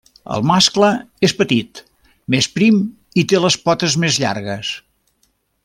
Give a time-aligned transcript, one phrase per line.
[0.35, 0.87] El mascle
[1.27, 1.81] és petit,
[2.35, 2.79] més prim,
[3.23, 4.73] i té les potes més llargues.